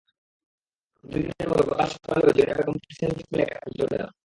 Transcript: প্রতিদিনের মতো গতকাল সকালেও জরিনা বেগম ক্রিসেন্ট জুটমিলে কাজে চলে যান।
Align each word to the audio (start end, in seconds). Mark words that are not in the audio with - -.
প্রতিদিনের 1.03 1.47
মতো 1.49 1.63
গতকাল 1.63 1.87
সকালেও 1.95 2.35
জরিনা 2.37 2.55
বেগম 2.57 2.75
ক্রিসেন্ট 2.83 3.13
জুটমিলে 3.17 3.45
কাজে 3.53 3.73
চলে 3.79 3.95
যান। 3.99 4.11